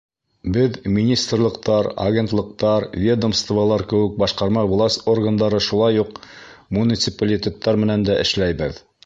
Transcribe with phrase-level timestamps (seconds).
[0.53, 6.19] Беҙ министрлыҡтар, агентлыҡтар, ведомстволар кеүек башҡарма власть органдары, шулай уҡ
[6.81, 8.83] муниципалитеттар менән дә эшләйбеҙ.